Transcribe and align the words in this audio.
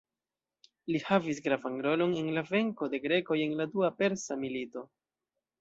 Li 0.93 1.01
havis 1.09 1.41
gravan 1.49 1.77
rolon 1.87 2.17
en 2.21 2.33
la 2.39 2.45
venko 2.49 2.91
de 2.95 3.03
grekoj 3.07 3.39
en 3.45 3.55
la 3.63 3.71
dua 3.77 3.95
persa 4.03 4.43
milito. 4.47 4.87